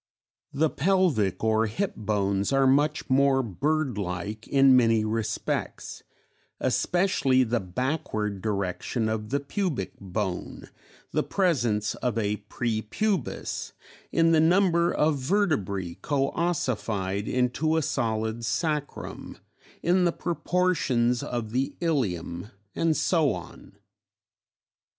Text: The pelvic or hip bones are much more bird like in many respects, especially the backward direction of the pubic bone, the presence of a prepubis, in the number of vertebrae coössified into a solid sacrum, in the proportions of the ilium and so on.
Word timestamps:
The 0.51 0.71
pelvic 0.71 1.43
or 1.43 1.67
hip 1.67 1.93
bones 1.95 2.51
are 2.51 2.65
much 2.65 3.07
more 3.07 3.43
bird 3.43 3.99
like 3.99 4.47
in 4.47 4.75
many 4.75 5.05
respects, 5.05 6.01
especially 6.59 7.43
the 7.43 7.59
backward 7.59 8.41
direction 8.41 9.07
of 9.07 9.29
the 9.29 9.39
pubic 9.39 9.91
bone, 9.99 10.69
the 11.11 11.21
presence 11.21 11.93
of 11.93 12.17
a 12.17 12.37
prepubis, 12.49 13.73
in 14.11 14.31
the 14.31 14.39
number 14.39 14.91
of 14.91 15.19
vertebrae 15.19 15.99
coössified 16.01 17.27
into 17.27 17.77
a 17.77 17.83
solid 17.83 18.43
sacrum, 18.43 19.37
in 19.83 20.05
the 20.05 20.11
proportions 20.11 21.21
of 21.21 21.51
the 21.51 21.75
ilium 21.79 22.49
and 22.73 22.97
so 22.97 23.33
on. 23.35 23.77